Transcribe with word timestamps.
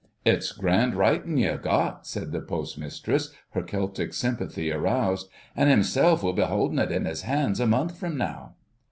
"It's 0.25 0.51
grand 0.51 0.95
writin' 0.95 1.37
ye've 1.37 1.61
got," 1.61 2.07
said 2.07 2.31
the 2.31 2.41
Postmistress, 2.41 3.33
her 3.51 3.61
Celtic 3.61 4.15
sympathy 4.15 4.71
aroused. 4.71 5.29
"An' 5.55 5.67
himself 5.67 6.23
will 6.23 6.33
be 6.33 6.41
houldin' 6.41 6.79
it 6.79 6.91
in 6.91 7.05
his 7.05 7.21
hands 7.21 7.59
a 7.59 7.67
month 7.67 7.95
from 7.99 8.17
now." 8.17 8.55